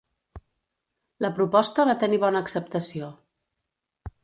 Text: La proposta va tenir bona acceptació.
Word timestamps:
La 1.25 1.31
proposta 1.41 1.85
va 1.91 1.97
tenir 2.05 2.21
bona 2.25 2.43
acceptació. 2.47 3.13